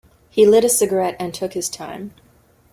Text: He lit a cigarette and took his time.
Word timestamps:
He 0.31 0.47
lit 0.47 0.63
a 0.65 0.69
cigarette 0.69 1.15
and 1.19 1.31
took 1.31 1.53
his 1.53 1.69
time. 1.69 2.15